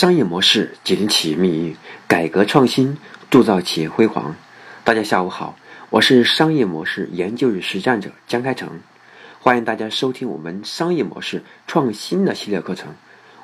[0.00, 1.76] 商业模式决定企业命运，
[2.08, 2.96] 改革创新
[3.28, 4.34] 铸造企业辉煌。
[4.82, 5.58] 大家下午好，
[5.90, 8.80] 我是商业模式研究与实战者江开成，
[9.40, 12.94] 欢迎大家收听我们商业模式创新的系列课程。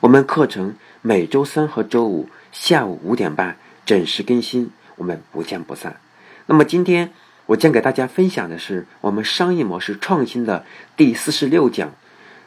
[0.01, 6.01] 我们课程每周三和周五下午五点半准时更新，我们不见不散。
[6.47, 7.13] 那么今天
[7.45, 10.65] 我将给大家分享的是我们商业模式创新的
[10.97, 11.93] 第四十六讲，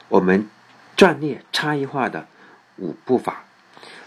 [0.08, 0.50] 我们
[0.98, 2.26] 战略差异化的
[2.78, 3.46] 五步法。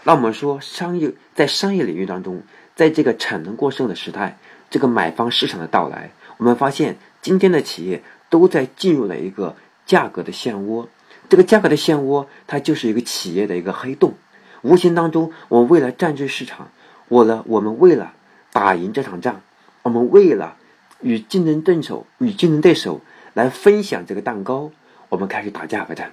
[0.05, 2.43] 那我们说，商业在商业领域当中，
[2.75, 4.37] 在这个产能过剩的时代，
[4.69, 10.87] 这个买方市场的到来，我们发现今天的企业都在进入了一个价格的漩涡。
[11.29, 14.15] 这个价格的漩涡，它就是一个企业的一个黑洞。
[14.61, 16.69] 无形当中，我为了占据市场，
[17.07, 18.11] 我呢，我们为了
[18.51, 19.41] 打赢这场仗，
[19.83, 20.57] 我们为了
[20.99, 22.99] 与竞争对手与竞争对手
[23.33, 24.69] 来分享这个蛋糕，
[25.07, 26.11] 我们开始打价格战。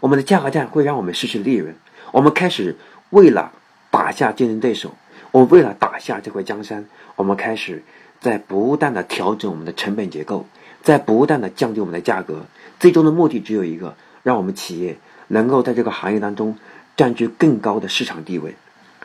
[0.00, 1.76] 我们的价格战会让我们失去利润。
[2.10, 2.74] 我们开始。
[3.12, 3.52] 为了
[3.90, 4.94] 打下竞争对手，
[5.32, 7.82] 我为了打下这块江山，我们开始
[8.20, 10.46] 在不断的调整我们的成本结构，
[10.82, 12.46] 在不断的降低我们的价格。
[12.80, 14.96] 最终的目的只有一个，让我们企业
[15.28, 16.56] 能够在这个行业当中
[16.96, 18.54] 占据更高的市场地位。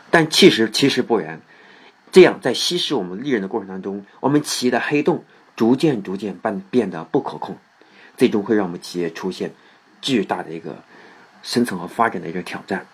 [0.09, 1.41] 但其实其实不然，
[2.13, 5.25] 这样在稀释我们利润的过程当中，我们企业的黑洞
[5.57, 7.57] 逐渐逐渐变变得不可控，
[8.15, 9.51] 最终会让我们企业出现
[10.01, 10.77] 巨大的一个
[11.43, 12.85] 生存和发展的一个挑战。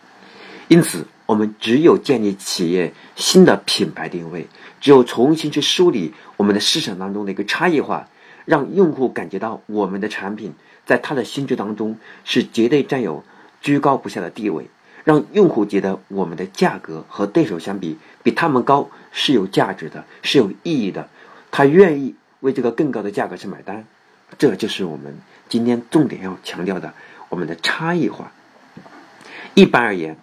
[0.70, 4.48] 因此，我们只有建立企业新的品牌定位，
[4.80, 8.08] 只有重新去梳理我们的市场当中的一个差异化，
[8.46, 10.54] 让用户感觉到我们的产品
[10.86, 13.24] 在他的心智当中是绝对占有
[13.62, 14.68] 居高不下的地位，
[15.04, 21.10] 让用户觉得我们的价格和对手相比比他们高是有价值的，是有意义的，
[21.52, 23.86] 他愿意为这个更高的价格去买单。
[24.38, 25.18] 这就是我们
[25.50, 26.94] 今天重点要强调的
[27.30, 28.32] 我们的差异化。
[29.54, 30.18] 一般而言。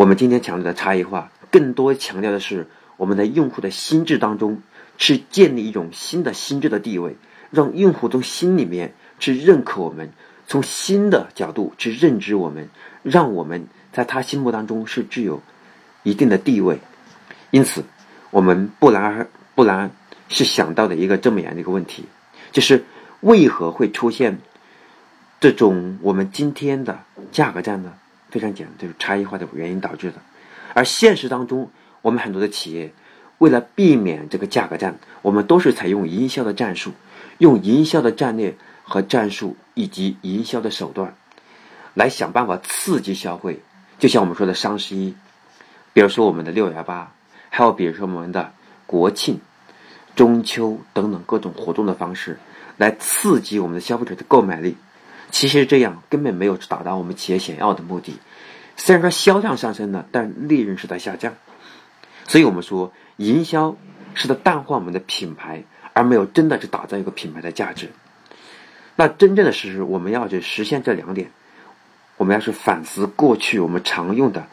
[0.00, 4.62] 我们今天强调的差异化，更多强调的是我们的用户的心智当中，
[4.96, 7.18] 去建立一种新的心智的地位，
[7.50, 10.10] 让用户从心里面去认可我们，
[10.46, 12.70] 从新的角度去认知我们，
[13.02, 15.42] 让我们在他心目当中是具有
[16.02, 16.78] 一定的地位。
[17.50, 17.84] 因此，
[18.30, 19.90] 我们不然而不然
[20.30, 22.06] 是想到的一个这么样的一个问题，
[22.52, 22.86] 就是
[23.20, 24.38] 为何会出现
[25.40, 27.92] 这种我们今天的价格战呢？
[28.30, 30.16] 非常简单，就是差异化的原因导致的。
[30.74, 31.70] 而现实当中，
[32.02, 32.92] 我们很多的企业
[33.38, 36.92] 为了避免这个价格战，我们都是采用营销的战术，
[37.38, 41.14] 用营销的战略和战术以及营销的手段
[41.94, 43.60] 来想办法刺激消费。
[43.98, 45.14] 就像我们说的双十一，
[45.92, 47.12] 比如说我们的六幺八，
[47.48, 48.52] 还有比如说我们的
[48.86, 49.40] 国庆、
[50.14, 52.38] 中秋等等各种活动的方式，
[52.76, 54.76] 来刺激我们的消费者的购买力。
[55.30, 58.18] 其实这样根本没有达到我们企业想要的目的。
[58.76, 61.34] 虽然说销量上升了，但利润是在下降。
[62.26, 63.76] 所以我们说，营销
[64.14, 67.90] 是在淡化我们的品牌，而没有真的去打造一个品牌的价值。
[68.96, 71.30] 那真正的事实，我们要去实现这两点，
[72.16, 74.46] 我们要去反思过去我们常用的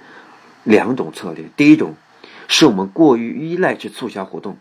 [0.64, 1.46] 两种策略。
[1.56, 1.96] 第一种，
[2.48, 4.58] 是我们过于依赖去促销活动，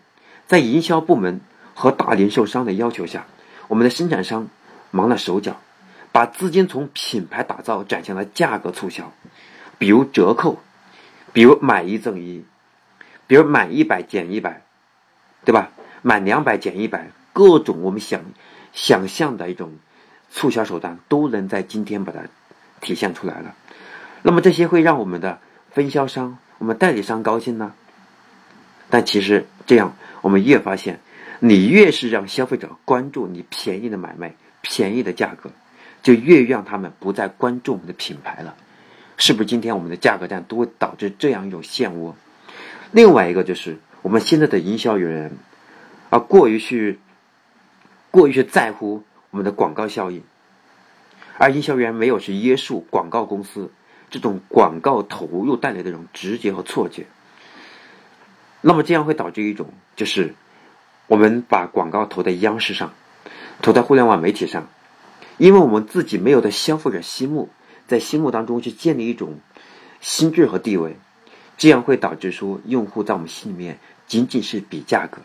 [0.46, 1.40] 在营销部门
[1.74, 3.26] 和大零售商的要求下，
[3.68, 4.48] 我们的生产商
[4.90, 5.60] 忙了手脚。
[6.16, 9.12] 把资金从品牌打造转向了价格促销，
[9.76, 10.58] 比如折扣，
[11.34, 12.42] 比如买一赠一，
[13.26, 14.62] 比如满一百减一百，
[15.44, 15.72] 对吧？
[16.00, 18.22] 满两百减一百，各种我们想
[18.72, 19.74] 想象的一种
[20.30, 22.20] 促销手段都能在今天把它
[22.80, 23.54] 体现出来了。
[24.22, 25.38] 那么这些会让我们的
[25.70, 27.74] 分销商、我们代理商高兴呢？
[28.88, 30.98] 但其实这样，我们越发现，
[31.40, 35.50] 你越是让消费者关注你便宜的买卖、便宜的价格。
[36.06, 38.54] 就越让他们不再关注我们的品牌了，
[39.16, 39.46] 是不是？
[39.46, 42.14] 今天我们的价格战都会导致这样一种漩涡。
[42.92, 45.32] 另外一个就是我们现在的营销员
[46.10, 47.00] 啊，过于去
[48.12, 49.02] 过于去在乎
[49.32, 50.22] 我们的广告效应，
[51.38, 53.72] 而营销员没有去约束广告公司
[54.08, 57.06] 这种广告投入带来的这种直觉和错觉。
[58.60, 60.36] 那么这样会导致一种，就是
[61.08, 62.92] 我们把广告投在央视上，
[63.60, 64.68] 投在互联网媒体上。
[65.38, 67.50] 因为我们自己没有在消费者心目，
[67.86, 69.38] 在心目当中去建立一种
[70.00, 70.96] 心智和地位，
[71.58, 75.18] 这样会导致说用户在我们心里面仅仅是比价格，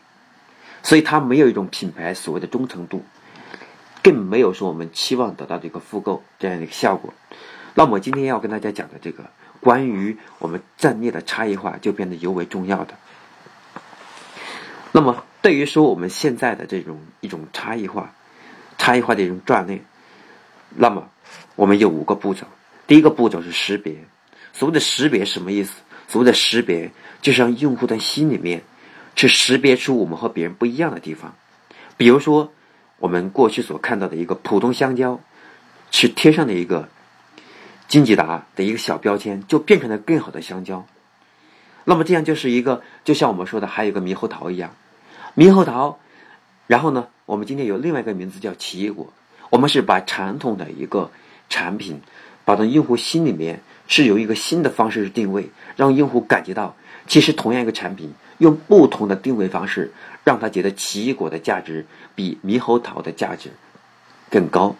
[0.83, 3.03] 所以他没有一种品牌所谓的忠诚度，
[4.03, 7.13] 更没有说我们期望得到的一个复购这样的一个效果。
[7.73, 9.29] 那么今天要跟大家讲的这个
[9.61, 12.95] 关于我们战略的差异化，就变得尤为重要的。
[14.91, 18.13] 那么对于说我们现在的这种一种差异化、
[18.77, 19.81] 差异化的一种战略。
[20.75, 21.09] 那么，
[21.55, 22.45] 我们有五个步骤。
[22.87, 24.05] 第一个步骤是识别，
[24.53, 25.73] 所谓的识别什么意思？
[26.07, 26.91] 所谓的识别，
[27.21, 28.63] 就是让用户在心里面
[29.15, 31.33] 去识别出我们和别人不一样的地方。
[31.95, 32.51] 比如说，
[32.97, 35.19] 我们过去所看到的一个普通香蕉，
[35.89, 36.89] 去贴上的一个
[37.87, 40.85] 金吉达的一个小标签，就变成了更好的香蕉。
[41.85, 44.75] 那么这样就是一个，就像我们说的，还有一个猕猴桃一样，
[45.35, 45.99] 猕猴桃。
[46.67, 49.13] 然后呢，我们今天有另外一个名字叫奇异果。
[49.51, 51.11] 我们是把传统的一个
[51.49, 52.01] 产品，
[52.45, 56.75] 把到用户心里面，是由一个新的方式去定位，让用户感觉到，
[57.05, 59.91] 其实同样一个产品，用不同的定位方式，
[60.23, 63.51] 让他觉得奇异果的价值比猕猴桃的价值
[64.29, 64.75] 更高。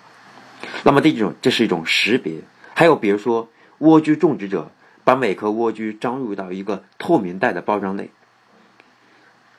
[0.84, 2.40] 那么这种这是一种识别。
[2.74, 4.72] 还有比如说，蜗苣种植者
[5.04, 8.10] 把每颗蜗苣装入到一个透明袋的包装内，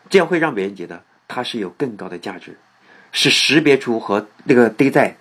[0.08, 1.04] 这样会让别人觉得。
[1.34, 2.58] 它是有更高的价值，
[3.12, 5.16] 是识别出和那个堆在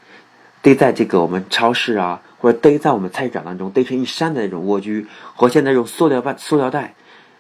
[0.61, 5.05] 堆在这个我们超市啊，或者堆在我们菜市场当中堆成一山的那种莴苣，
[5.35, 6.93] 和现在用塑料袋、塑料袋，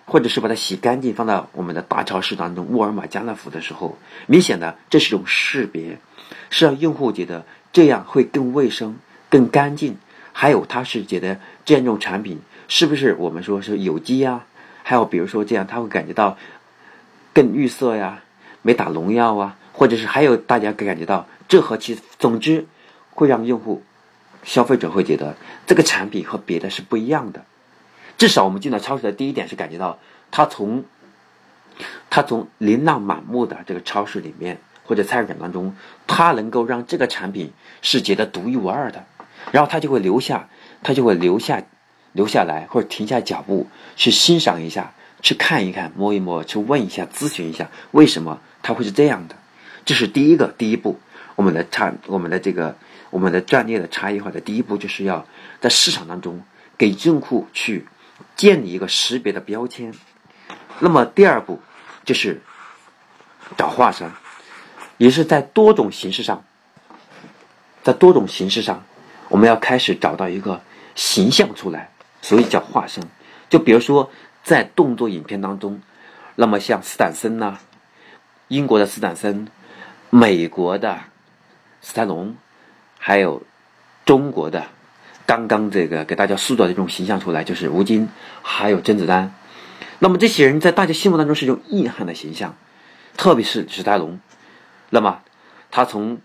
[0.05, 5.99] 或者是把它洗干净放到我们的大超市当中，沃尔玛、家乐福的时候，明显的这是一种识别，
[6.49, 8.97] 是让用户觉得这样会更卫生、
[9.29, 9.97] 更干净，
[10.33, 14.43] 还有他是觉得这样一种产品是不是我们说是有机呀？
[14.83, 16.37] 还有比如说这样他会感觉到
[17.33, 18.21] 更绿色呀。
[18.63, 22.67] 没打农药啊，或者是还有大家可感觉到，这和其总之
[23.15, 23.81] 会让用户、
[24.43, 25.35] 消费者会觉得
[25.65, 27.43] 这个产品和别的是不一样的。
[28.15, 29.97] 至少我们进到超市的第一点是感觉到，
[30.29, 30.83] 它从
[32.11, 35.75] 它从琳琅满目的这个超市里面或者菜市场当中，
[36.05, 37.51] 它能够让这个产品
[37.81, 39.03] 是觉得独一无二的，
[39.51, 40.47] 然后他就会留下，
[40.83, 41.63] 他就会留下
[42.11, 44.93] 留下来或者停下脚步去欣赏一下，
[45.23, 48.39] 去看一看，摸一摸，去问一下，咨询一下为什么。
[48.61, 49.35] 它会是这样的，
[49.91, 51.01] 这是第一个第一步，
[51.35, 52.77] 我们的差我们的这个
[53.09, 55.27] 我们的战略的差异化的第一步，就是要
[55.59, 56.41] 在市场当中
[56.77, 57.85] 给用户去
[58.37, 59.93] 建立一个识别的标签。
[60.79, 61.59] 那么第二步
[62.05, 62.39] 就是
[63.57, 64.09] 找化身，
[64.95, 66.45] 也是在多种形式上，
[67.83, 68.85] 在多种形式上，
[69.27, 70.61] 我们要开始找到一个
[70.95, 71.91] 形象出来，
[72.21, 73.03] 所以叫化身。
[73.49, 74.09] 就比如说
[74.41, 75.81] 在动作影片当中，
[76.37, 77.59] 那么像斯坦森呐。
[78.47, 79.47] 英国的斯坦森，
[80.13, 80.99] 美国的
[81.81, 82.35] 斯泰龙，
[82.99, 83.43] 还有
[84.05, 84.65] 中国的
[85.25, 88.09] 刚刚这个给大家塑造的这种形象出来，就是吴京，
[88.41, 89.33] 还有甄子丹。
[89.99, 92.57] 那么这些人在大家心目当中是一种硬汉的形象，
[93.15, 94.19] 特别是史泰龙。
[94.89, 95.21] 那么
[95.71, 96.19] 他从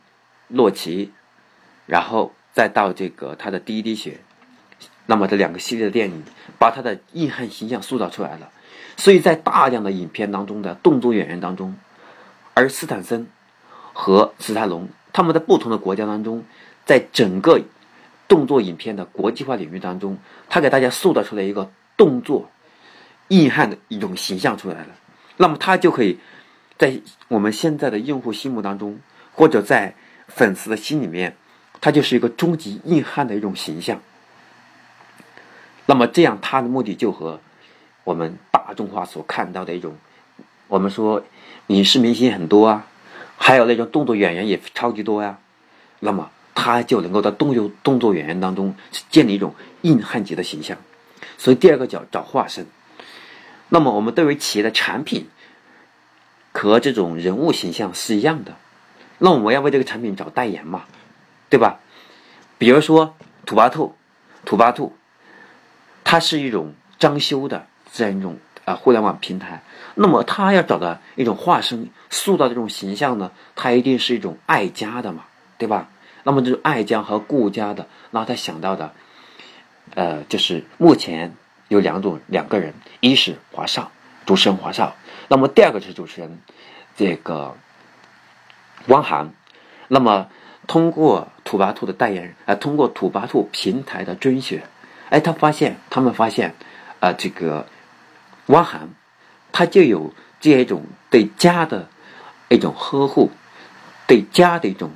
[0.48, 1.12] 洛奇，
[1.86, 4.18] 然后再到这个他的第一滴血，
[5.06, 6.24] 那么这两个系列的电影，
[6.58, 8.50] 把他的硬汉形象塑造出来了。
[8.96, 11.76] 所以在大量的影片当中的动作演员当中。
[12.54, 13.28] 而斯坦森
[13.98, 16.44] 和史泰龙，他们在不同的国家当中，
[16.84, 17.62] 在整个
[18.28, 20.18] 动作影片的国际化领域当中，
[20.50, 22.50] 他给大家塑造出来一个动作
[23.28, 24.88] 硬汉的一种形象出来了。
[25.38, 26.18] 那么，他就可以
[26.76, 29.00] 在我们现在的用户心目当中，
[29.32, 29.94] 或者在
[30.28, 31.34] 粉丝的心里面，
[31.80, 33.98] 他就是一个终极硬汉的一种形象。
[35.86, 37.40] 那么，这样他的目的就和
[38.04, 39.96] 我们大众化所看到的一种，
[40.68, 41.24] 我们说。
[41.68, 42.86] 影视明星很多啊，
[43.36, 45.38] 还有那种动作演员也超级多呀。
[46.00, 48.74] 那么他就能够在动作动作演员当中
[49.10, 50.76] 建立一种硬汉级的形象。
[51.38, 52.66] 所以第二个叫找化身。
[53.68, 55.28] 那么我们对于企业的产品
[56.52, 58.56] 和这种人物形象是一样的。
[59.18, 60.84] 那我们要为这个产品找代言嘛，
[61.48, 61.80] 对吧？
[62.58, 63.94] 比如说土巴兔，
[64.44, 64.94] 土巴兔，
[66.04, 68.38] 它是一种装修的这样一种。
[68.66, 69.62] 啊，互联网平台，
[69.94, 75.24] 那么他要找的一种化身，塑造这种形象呢，他一定是一种爱家的嘛，
[75.56, 75.88] 对吧？
[76.24, 78.92] 那么这种爱家和顾家的，那他想到的，
[79.94, 81.36] 呃，就是目前
[81.68, 83.92] 有两种两个人，一是华少，
[84.26, 84.96] 主持人华少，
[85.28, 86.40] 那么第二个是主持人
[86.96, 87.56] 这个
[88.88, 89.30] 汪涵，
[89.86, 90.26] 那么
[90.66, 94.64] 通过土巴兔的代言人，啊，通过土巴兔平台的甄选，
[95.08, 96.56] 哎，他发现，他们发现，
[96.98, 97.64] 啊，这个。
[98.46, 98.90] 汪涵，
[99.52, 101.88] 他就有这样一种对家的
[102.48, 103.30] 一种呵护，
[104.06, 104.90] 对家的一种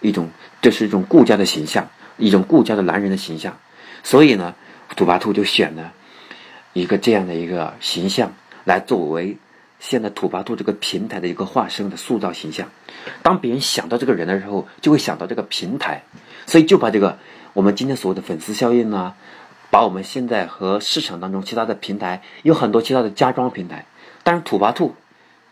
[0.00, 0.28] 一种，
[0.60, 3.56] 这是一种顾家的形象，一种顾家的男人的形象。
[4.02, 4.54] 所以呢，
[4.96, 5.92] 土巴兔就选了
[6.72, 8.34] 一个这样的一个形象
[8.64, 9.38] 来作为
[9.80, 12.68] 现在土巴兔这个平台的一个化身的塑造形象。
[13.22, 16.02] 当别人想到这个人的时候，就会想到这个平台，
[16.46, 17.18] 所以就把这个
[17.54, 19.16] 我们今天所谓的粉丝效应啊。
[19.72, 23.86] 把我们现在和市场当中其他的平台有很多其他的家装平台，
[24.22, 24.94] 但是土巴兔，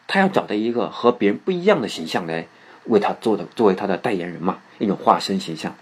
[0.07, 2.47] 他要找到一个和别人不一样的形象来
[2.85, 5.75] 为他做的，作为他的代言人嘛，一种化身形象。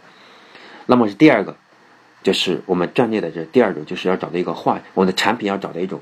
[0.87, 1.57] 那么是第二个，
[2.23, 6.01] 就是我们战略的这第二种，就是要找到一个化，我们的产品要找到一种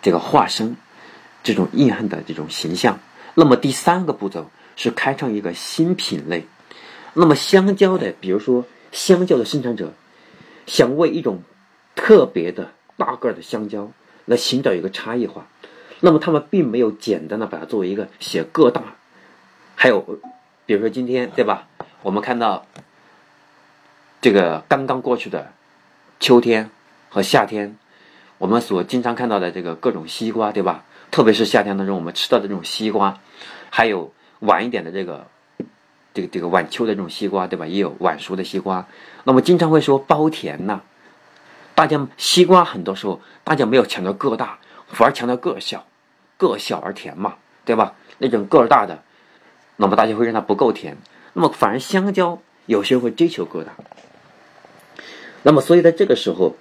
[0.00, 0.78] 这个化身，
[1.42, 2.98] 这种硬汉的这种形象。
[3.34, 6.46] 那么第三个步骤是开创一个新品类。
[7.12, 9.92] 那么香蕉的，比如说香蕉的生产者
[10.70, 11.42] 想为一种
[11.96, 13.90] 特别的大个的香蕉
[14.24, 15.48] 来寻找一个差异化，
[15.98, 18.94] 那么他们并没有简单的把它作为一个写个大，
[19.74, 20.20] 还有
[20.66, 21.66] 比如说今天对吧？
[22.02, 22.64] 我们看到
[24.20, 25.52] 这个刚刚过去的
[26.20, 26.70] 秋天
[27.08, 27.76] 和夏天，
[28.38, 30.84] 我们所经常看到的这个各种西瓜对吧？
[31.10, 33.18] 特别是夏天当中我们吃到的这种西瓜，
[33.70, 35.26] 还有晚一点的这个。
[36.12, 37.66] 这个这个晚秋的这种西瓜，对吧？
[37.66, 38.86] 也有晚熟的西瓜。
[39.24, 40.80] 那么经常会说包甜呐，
[41.74, 45.86] 大家西瓜很多时候大家没有强调个大，反而强调个小，
[46.36, 47.94] 个小而甜嘛，对吧？
[48.18, 49.02] 那种个儿大的，
[49.76, 50.96] 那么大家会认它不够甜。
[51.32, 53.72] 那么反而香蕉有些人会追求个大。
[55.42, 56.56] 那么所以在这个时候，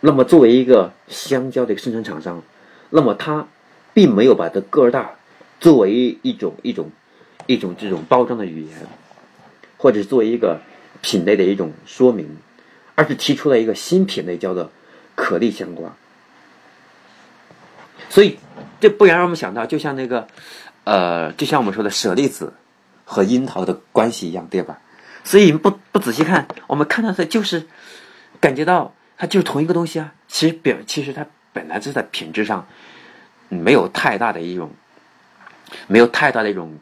[0.00, 2.42] 那么作为一个香蕉的一个生产厂商，
[2.90, 3.46] 那么他
[3.92, 5.16] 并没有把这个儿大
[5.60, 6.90] 作为一种一种。
[7.46, 8.78] 一种这种包装的语言，
[9.76, 10.60] 或者是作为一个
[11.02, 12.36] 品类的一种说明，
[12.94, 14.70] 而是提出了一个新品类，叫做
[15.14, 15.94] 可丽香瓜。
[18.08, 18.38] 所以，
[18.80, 20.26] 这不然让我们想到，就像那个，
[20.84, 22.54] 呃，就像我们说的舍利子
[23.04, 24.78] 和樱桃的关系一样，对吧？
[25.24, 27.66] 所以不不仔细看，我们看到的就是
[28.40, 30.14] 感觉到它就是同一个东西啊。
[30.28, 32.66] 其实表其实它本来是在品质上
[33.48, 34.70] 没有太大的一种，
[35.86, 36.78] 没有太大的一种。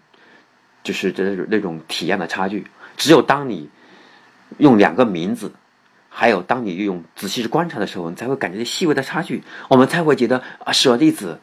[0.83, 3.71] 就是这那种体验的差距，只有当你
[4.59, 5.53] 用两个名字，
[6.09, 11.41] 还有当你用仔细去观察的时候，你才会感觉细微的差距，我们才会觉得啊，舍利子，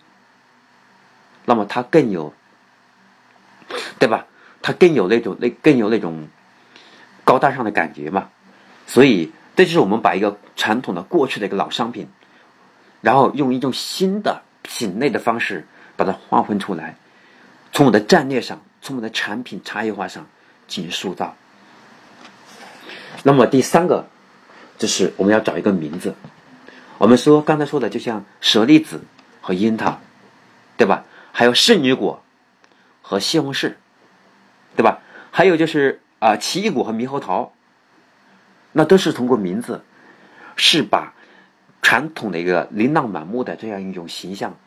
[1.45, 2.33] 那么它更有，
[3.97, 4.25] 对吧？
[4.61, 6.27] 它更有那种那更有那种
[7.23, 8.29] 高大上的感觉嘛。
[8.87, 12.09] 所以，这就是我们把一个传统的过去的一个老商品，
[12.99, 15.65] 然后用一种新的品类的方式
[15.95, 16.97] 把它划分出来，
[17.71, 18.61] 从我的战略上。
[18.81, 20.27] 从我们的产品差异化上
[20.67, 21.35] 进行塑造。
[23.23, 24.07] 那么第三个，
[24.77, 26.15] 就是我们要找一个名字。
[26.97, 29.01] 我们说刚才说的，就像舍利子
[29.41, 29.99] 和樱桃，
[30.77, 31.05] 对吧？
[31.31, 32.23] 还有圣女果
[33.01, 33.75] 和西红柿，
[34.75, 34.99] 对吧？
[35.31, 37.53] 还有就是啊，奇异果和猕猴桃，
[38.71, 39.83] 那都是通过名字，
[40.55, 41.13] 是把
[41.81, 44.57] 传统的一个琳琅满目的这样一种形象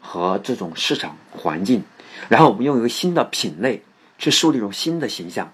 [0.00, 1.84] 和这种市场环境。
[2.28, 3.82] 然后我们用一个新的品类
[4.18, 5.52] 去树立一种新的形象，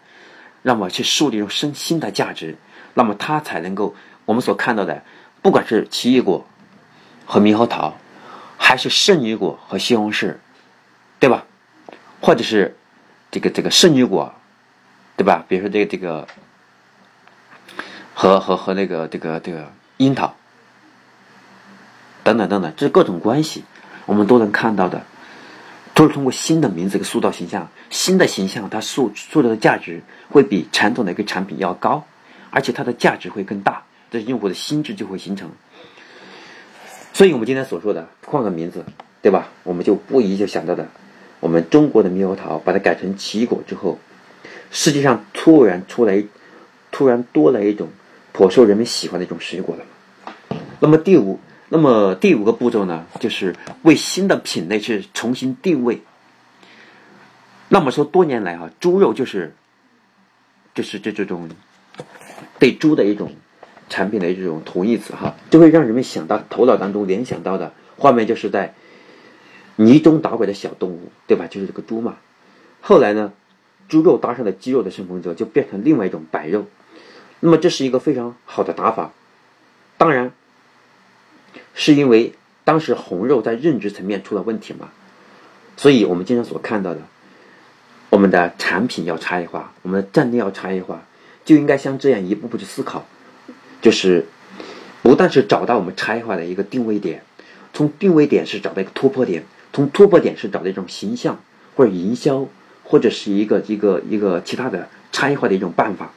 [0.62, 2.56] 那么去树立一种新新的价值，
[2.94, 3.94] 那么它才能够
[4.25, 5.02] 我们所看到的，
[5.42, 6.46] 不管是奇异果
[7.26, 7.96] 和猕猴桃，
[8.56, 10.37] 还是圣女果和西红柿，
[11.20, 11.44] 对吧？
[12.20, 12.76] 或者是
[13.30, 14.34] 这个这个圣女果，
[15.16, 15.44] 对吧？
[15.46, 16.26] 比如说这个这个
[18.14, 20.34] 和和和那个这个这个樱桃
[22.23, 23.64] 等等等等，这各种关系，
[24.06, 25.04] 我们都能看到的。
[25.94, 32.04] 都是通过新的名字给塑造形象，新的形象它塑塑造的价值会比传统的一个产品要高，
[32.50, 35.48] 而且它的价值会更大，这用户的心智就会形成。
[37.12, 38.84] 所以我们今天所说的换个名字，
[39.22, 39.48] 对吧？
[39.62, 40.88] 我们就不一就想到的，
[41.38, 44.00] 我们中国的猕猴桃把它改成奇异果之后，
[44.72, 46.24] 世界上突然出来，
[46.90, 47.88] 突然多了一种
[48.32, 50.58] 颇受人们喜欢的一种水果了。
[50.80, 51.38] 那么第五。
[51.71, 56.02] 那么第五个步骤呢，就是为新的品类去重新定位。
[57.68, 59.54] 那么说多年来哈，猪肉就是，
[60.75, 61.49] 就是这这种
[62.59, 63.33] 对猪的一种
[63.88, 68.75] 产品的这种同义词哈，就会让人们想到头脑当中联想到的画面，就是在
[69.76, 71.47] 泥中打滚的小动物，对吧？
[71.50, 72.16] 就是这个猪嘛。
[72.83, 73.33] 后来呢，
[73.88, 76.66] 猪肉搭上了鸡肉的顺风车，就变成另外一种白肉。
[77.40, 79.12] 那么这是一个非常好的打法，
[79.97, 80.33] 当然。
[81.75, 82.33] 是因为
[82.64, 84.90] 当时红肉在认知层面出了问题嘛？
[85.76, 87.00] 所以我们经常所看到的，
[88.11, 91.02] 我们的产品要差异化，我们的战略要差异化，
[91.45, 93.04] 就应该像这样一步步去思考，
[93.83, 94.26] 就是
[95.02, 97.23] 不但是找到我们差异化的一个定位点，
[97.73, 101.40] 从定位点是找到一个突破点，从突破点是找到一种形象
[101.75, 102.47] 或者营销
[102.85, 106.12] 或者是一个一个一个其他的差异化的一种办法，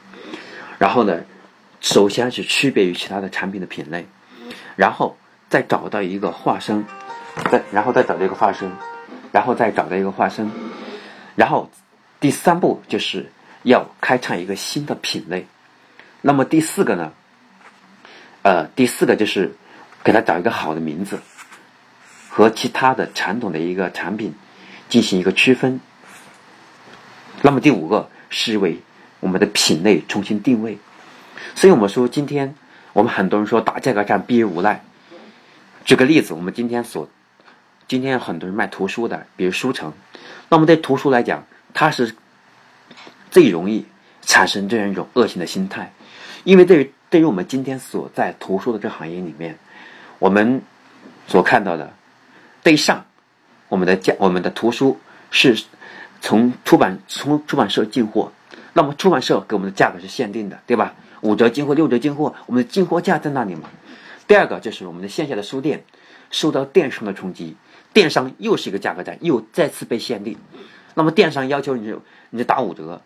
[0.78, 1.24] 然后呢，
[1.80, 4.06] 首先是区别于其他的产品的品类，
[4.76, 5.16] 然后。
[5.48, 6.84] 再找到一个化身，
[7.50, 8.70] 再然后再找到一个化身，
[9.32, 10.50] 然后再找到一个化身，
[11.36, 11.70] 然后
[12.20, 13.30] 第三步就是
[13.62, 15.46] 要开创一个新的品类。
[16.20, 17.12] 那么第四个呢？
[18.42, 19.54] 呃，第四个就是
[20.04, 21.20] 给他找一个好的名字，
[22.28, 24.34] 和其他的传统的一个产品
[24.88, 25.80] 进行一个区分。
[27.42, 28.80] 那么第五个是为
[29.20, 30.78] 我们的品类重新定位。
[31.54, 32.54] 所以我们说，今天
[32.92, 34.84] 我们很多人说打价格战逼人无奈。
[35.88, 37.08] 举个例子，我们今天所
[37.88, 39.94] 今天很多人卖图书的，比如书城，
[40.50, 42.14] 那么对图书来讲，它是
[43.30, 43.86] 最容易
[44.20, 45.90] 产生这样一种恶性的心态，
[46.44, 49.58] 因为对于对于我们今天所在图书的这行业里面，
[50.18, 50.60] 我们
[51.26, 51.90] 所看到的，
[52.62, 53.06] 对上
[53.70, 55.58] 我们的价我们的图书是
[56.20, 58.30] 从出版从出版社进货，
[58.74, 60.92] 那么出版社给我们的价格是限定的，对吧？
[61.22, 63.70] 五折进货、六折进货，我们的进货价在那里嘛？
[64.28, 65.84] 第二个就是我们的线下的书店
[66.30, 67.56] 受到电商的冲击，
[67.94, 70.36] 电商又是一个价格战，又再次被限定。
[70.94, 73.00] 那么电商要求你就你就打五折，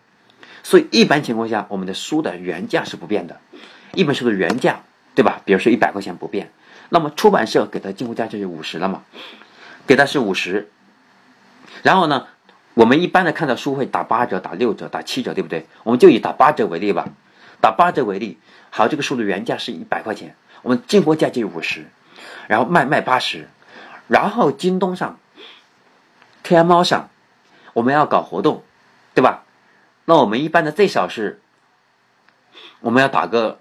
[0.63, 3.39] 所以一般情况下，我们的书的原价是不变的。
[3.93, 4.83] 一本书的原价，
[5.15, 5.41] 对吧？
[5.45, 6.51] 比如说一百块钱不变，
[6.89, 9.03] 那么出版社给的进货价就是五十了嘛？
[9.87, 10.69] 给的是五十。
[11.83, 12.27] 然后呢，
[12.73, 15.67] 我们一般的看到书会打八折、打六折、打七折，对不对？
[15.83, 17.07] 我们就以打八折为例吧。
[17.61, 18.37] 打八折为例，
[18.71, 21.85] 好，这个书的原价是一百块钱，我们进货价就五十，
[22.47, 23.47] 然后卖卖八十，
[24.07, 25.19] 然后京东上、
[26.41, 27.09] 天猫上，
[27.73, 28.63] 我们要搞活动，
[29.13, 29.43] 对吧？
[30.05, 31.39] 那我们一般的最少是，
[32.79, 33.59] 我们要打个。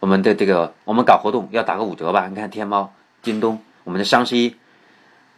[0.00, 2.26] 我们的这个，我们搞活动要打个五折吧？
[2.28, 4.56] 你看天猫、京东，我们的双十一，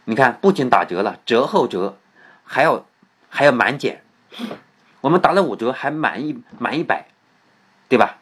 [0.05, 1.97] 你看不仅打折了，折后折，
[2.45, 2.85] 还要
[3.27, 4.01] 还要满减。
[5.01, 7.07] 我们打了五折，还满一满一百，
[7.89, 8.19] 对吧？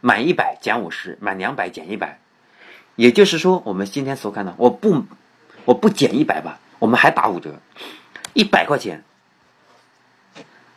[0.00, 2.18] 满一百减五十，满两百减一百。
[2.96, 5.04] 也就是说，我们今天所看的，我不
[5.64, 7.60] 我不减一百吧，我们还打五折，
[8.34, 9.04] 一百块钱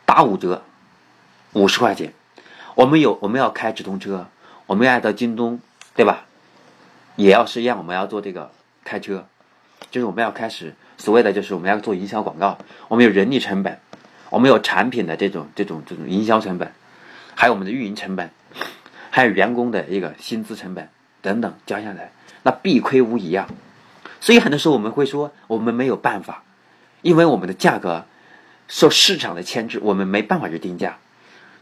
[0.06, 0.62] 打五折，
[1.52, 2.12] 五十块钱。
[2.74, 4.28] 我们有我们要开直通车。
[4.66, 5.60] 我们要到京东，
[5.94, 6.24] 对吧？
[7.16, 8.50] 也要是一样，我们要做这个
[8.82, 9.26] 开车，
[9.90, 12.56] 就是我们要开始所谓的，就是我们要做营销广告。
[12.88, 13.78] 我们有人力成本，
[14.30, 16.72] 我们有产品的这种这种这种营销成本，
[17.34, 18.30] 还有我们的运营成本，
[19.14, 20.88] 还有员工的一个薪资成本
[21.22, 22.10] 等等，加下来
[22.42, 23.46] 那必亏无疑啊。
[24.20, 26.42] 所以很多时候我们会说，我们没有办法，
[27.00, 28.06] 因为我们的价格
[28.66, 30.98] 受市场的牵制，我们没办法去定价。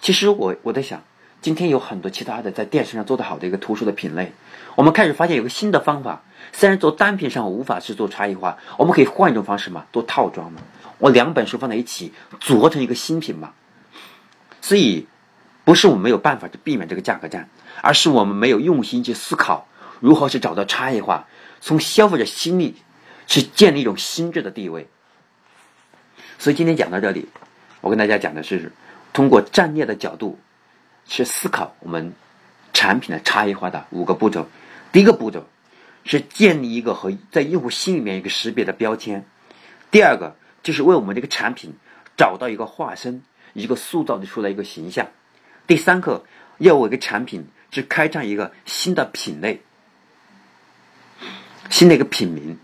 [0.00, 1.02] 其实我我在想。
[1.42, 4.32] 今天有很多其他的在电视上做得好的一个图书的品类，
[4.76, 6.22] 我们开始发现有个新的方法。
[6.52, 10.62] 虽然做单品上无法去做差异化，我们可以换一种方式嘛，做套装嘛。
[10.98, 13.54] 我两本书放在一起组合成一个新品嘛。
[14.60, 15.08] 所以，
[15.64, 17.48] 不是我们没有办法去避免这个价格战，
[17.82, 19.68] 而是我们没有用心去思考
[20.00, 21.26] 如何去找到差异化，
[21.60, 22.76] 从消费者心里
[23.26, 24.88] 去建立一种心智的地位。
[26.38, 27.28] 所以今天讲到这里，
[27.80, 28.72] 我跟大家讲的是
[29.12, 30.38] 通过战略的角度。
[31.04, 32.14] 去思考我们
[32.72, 34.48] 产品的差异化的五个步骤。
[34.92, 35.48] 第一个步骤
[36.04, 39.26] 是建立一个和在用户心里面一个识别的标签。
[39.90, 41.74] 第二个就是为我们这个产品
[42.16, 45.08] 找到一个化身，一个塑造的出来一个形象。
[45.72, 46.22] 第三个
[46.58, 49.62] 要为一个产品去开创一个新的品类，
[51.70, 52.58] 新的一个品名。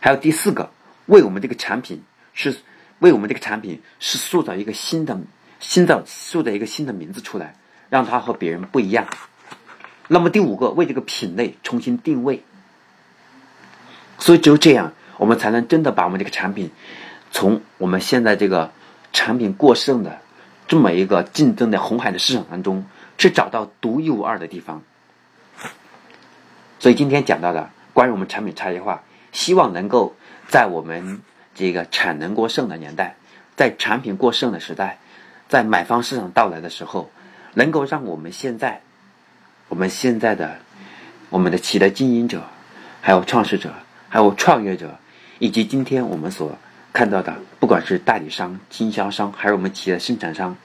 [0.00, 0.72] 还有第四个，
[1.06, 2.02] 为我们这个产品
[2.34, 2.56] 是
[2.98, 5.16] 为我们这个产品是塑造一个新的。
[5.60, 7.54] 新的塑造一个新的名字出来，
[7.88, 9.06] 让它和别人不一样。
[10.08, 12.42] 那么第五个，为这个品类重新定位。
[14.18, 16.72] 所以只有这样，我们才能真的把我们这个产品
[17.30, 18.72] 从我们现在这个
[19.12, 20.20] 产品过剩的
[20.68, 22.84] 这么一个竞争的红海的市场当中，
[23.16, 24.82] 去找到独一无二的地方。
[26.78, 29.02] 所以今天讲到的关于我们产品差异化，
[29.32, 30.14] 希望能够
[30.46, 31.20] 在我们
[31.54, 33.16] 这个产能过剩的年代，
[33.56, 34.98] 在产品过剩的时代。
[35.48, 37.10] 在买方市场到来的时候，
[37.54, 38.82] 能够让我们现在，
[39.70, 40.58] 我们现在的
[41.30, 42.42] 我们的企业的经营者，
[43.00, 43.72] 还有创始者，
[44.10, 44.98] 还有创业者，
[45.38, 46.58] 以及今天我们所
[46.92, 47.34] 看到的，
[47.68, 50.56] 不管是代理商、经销商，还是我们企业的生产商，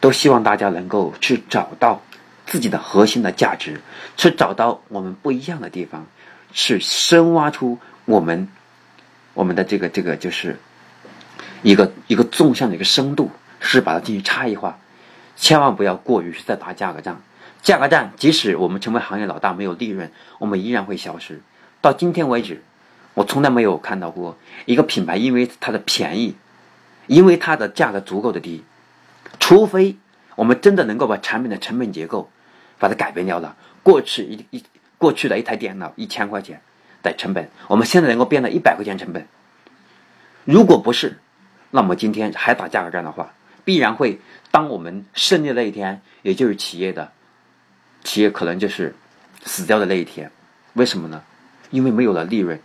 [0.00, 2.02] 都希望大家能够去找到
[2.44, 3.80] 自己的核心的价值，
[4.14, 6.04] 去找到我们不一样的地方，
[6.52, 8.46] 去深挖出我们
[9.32, 10.58] 我们的这个这个就是
[11.62, 13.30] 一个一个纵向的一个深度。
[13.58, 14.78] 是把它进行差异化，
[15.36, 17.16] 千万不要过于是在打价格战。
[17.62, 21.40] 价格战，即使我们成为行业老大，没有利润，我们依然会消失。
[21.80, 22.62] 到今天为止，
[23.14, 26.36] 我从来没有看到过一个品牌因为它的便宜，
[27.06, 28.64] 因为它的价格足够的低，
[29.40, 29.96] 除非
[30.36, 32.28] 我们真的能够把产品的成本结构
[32.78, 33.56] 把它改变掉了。
[33.82, 34.64] 过去一一
[34.98, 36.60] 过去的一台电脑一千块钱
[37.02, 39.26] 的成本，我们现在能够变到一百块钱成本。
[40.44, 41.18] 如果不是，
[41.70, 43.32] 那么今天还打价格战的话，
[43.64, 47.12] 必然会，当我们胜利的那一天，也就是企业的，
[48.02, 48.94] 企业可能就是
[49.44, 50.30] 死掉的那一天。
[50.72, 51.22] 为什么呢？
[51.70, 52.60] 因为没有了利润。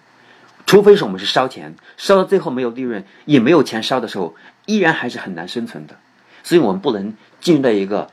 [0.69, 4.35] 除非是我们是烧钱，烧到最后没有利润，也没有钱烧的时候，
[4.67, 5.97] 依然还是很难生存的。
[6.43, 8.11] 所以我们不能进入到一个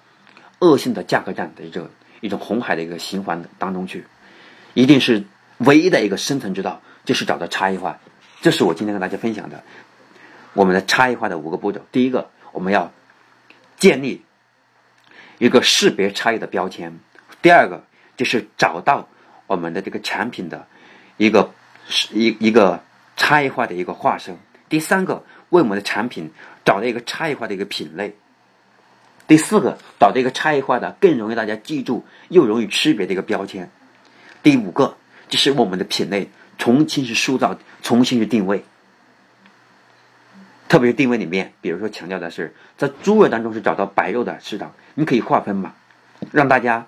[0.58, 1.90] 恶性的价格战的一个
[2.22, 4.06] 一种红海的一个循环当中去，
[4.72, 5.24] 一定是
[5.58, 7.98] 唯一的一个生存之道，就是找到差异化。
[8.40, 9.62] 这是我今天跟大家分享的
[10.54, 11.82] 我们的差异化的五个步骤。
[11.92, 12.90] 第一个，我们要
[13.76, 14.24] 建立
[15.36, 16.92] 一个识别差异的标签；
[17.42, 17.84] 第二个，
[18.16, 19.10] 就是找到
[19.46, 20.66] 我们的这个产品的
[21.18, 21.50] 一个
[21.88, 22.82] 是一一个
[23.16, 24.34] 差异化的一个化身；
[24.68, 26.30] 第三个，为我们的产品
[26.64, 28.10] 找到一个差异化的一个品类；
[29.26, 33.66] 第四个，找到一个差异化的更容易大家记住又容易识别的一个标签；
[34.42, 34.96] 第五个，
[35.28, 37.58] 就是我们的品类重新去塑造。
[37.82, 38.64] 重新去定位，
[40.68, 45.72] 特别是定位里面，比如说强调的是在猪肉当中是找到白肉的市场，你可以划分嘛，
[46.32, 46.84] 让大家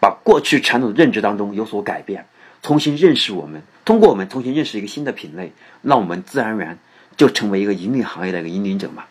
[0.00, 2.24] 把过去传统的认知当中有所改变，
[2.64, 6.78] 重新认识我们，通过我们重新认识一个新的品类，让我们自然而然
[7.14, 9.04] 就成为一个引领行业的一个引领者嘛，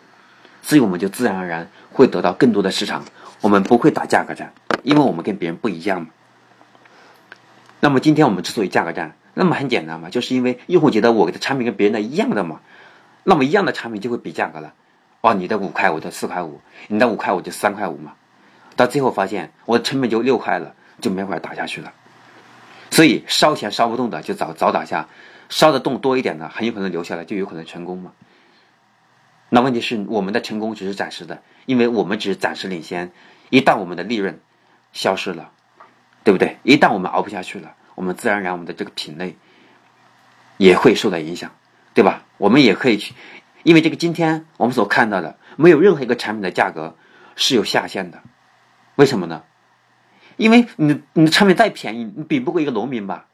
[0.60, 3.04] 所以我们就自然而然会得到更多的市场，
[3.42, 6.08] 我们不会打价格战，因为我们跟别人不一样嘛。
[7.78, 9.14] 那么今天我们之所以价格战。
[9.36, 12.60] 那么很简单嘛，就是因为用户觉得我的产品跟别人的一样的嘛，
[13.22, 14.74] 那么一样的产品就会比价格了。
[15.20, 18.14] 哦，你的五块，我的四块五，你的五块，我就三块五嘛。
[18.76, 21.92] 到最后发现我的成本就六块了，就没法打下去了。
[22.94, 25.08] 所以烧钱烧不动的就早早打下，
[25.48, 28.12] 烧的动多一点的很有可能留下来，就有可能成功嘛。
[29.48, 33.10] 那问题是我们的成功只是暂时的，因为我们只是暂时领先。
[33.50, 34.38] 一旦我们的利润
[34.92, 35.50] 消失了，
[36.22, 36.58] 对不对？
[36.62, 37.74] 一旦我们熬不下去了。
[37.96, 39.36] 我们自然而然，我们的这个品类
[40.56, 41.50] 也会受到影响，
[41.94, 42.22] 对吧？
[42.38, 43.12] 我们也可以去，
[43.64, 46.96] 因为这个今天我们所看到的，没有任何一个产品的价格
[47.34, 48.22] 是有下限的，
[48.94, 49.42] 为什么呢？
[50.36, 53.26] 因为你你的产品再便宜，你比不过一个农民吧，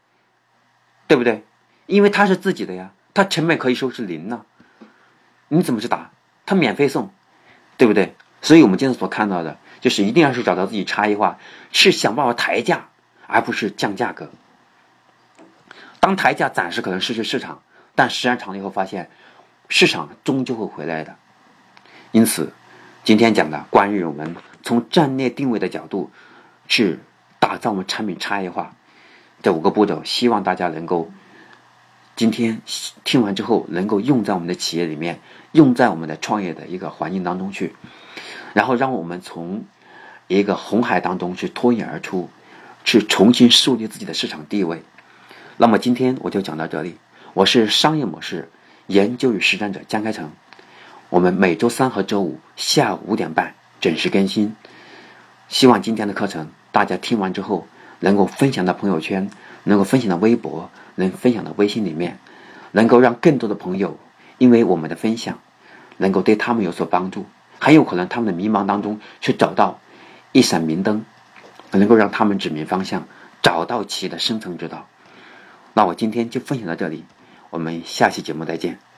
[1.06, 1.44] 对不对？
[1.86, 4.44] 因为他是自己的呀，他成本可以说是零呢，
[5.48, 6.10] 你怎么去打？
[6.46, 7.10] 他免费送，
[7.76, 8.14] 对不对？
[8.42, 11.38] 所以我们今天所看到的，就是一定要是找到自己差异化，
[11.72, 12.88] 是想办法抬价，
[13.26, 14.30] 而不是降价格。
[16.00, 17.62] 当抬价暂时可能失去市场，
[17.94, 19.10] 但时间长了以后发现，
[19.68, 21.16] 市场终究会回来的。
[22.12, 22.52] 因此，
[23.04, 26.10] 今天讲的关于我们从战略定位的角度
[26.70, 27.00] 去
[27.40, 28.74] 打造我们产品差异化
[29.42, 31.10] 这五个步骤，希望大家能够
[32.14, 32.62] 今天
[33.02, 37.74] 听完之后能够用在我们的企业里面，用在我们的创业的一个环境当中去，
[38.54, 39.64] 然后让我们从
[40.28, 42.30] 一个红海当中去脱颖而出，
[42.84, 44.82] 去重新树立自己的市场地位。
[45.56, 46.96] 那么今天我就讲到这里。
[47.32, 48.48] 我是商业模式
[48.86, 50.30] 研究与实战者江开成。
[51.08, 54.54] 我们每周三和周五下午五点半准时更新。
[55.48, 57.66] 希望今天的课程大家听完之后
[57.98, 59.30] 能够分享到朋友圈，
[59.64, 62.18] 能够分享到微博，能分享到微信里面，
[62.72, 63.98] 能够让更多的朋友
[64.38, 65.38] 因为我们的分享
[65.96, 67.26] 能够对他们有所帮助。
[67.58, 69.80] 很有可能他们的迷茫当中去找到
[70.32, 71.04] 一盏明灯，
[71.72, 73.06] 能够让他们指明方向，
[73.42, 74.86] 找到企业的生存之道。
[75.74, 77.04] 那我今天就分享到这里，
[77.50, 78.89] 我们下期节目再见。